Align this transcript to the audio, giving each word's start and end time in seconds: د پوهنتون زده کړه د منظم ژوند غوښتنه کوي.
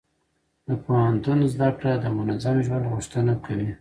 د 0.67 0.69
پوهنتون 0.83 1.39
زده 1.53 1.69
کړه 1.77 1.93
د 2.03 2.05
منظم 2.17 2.55
ژوند 2.65 2.85
غوښتنه 2.93 3.33
کوي. 3.45 3.69